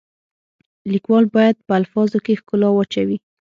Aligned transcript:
لیکوال 0.91 1.25
باید 1.35 1.55
په 1.67 1.73
الفاظو 1.79 2.17
کې 2.25 2.39
ښکلا 2.39 2.69
واچوي. 2.73 3.17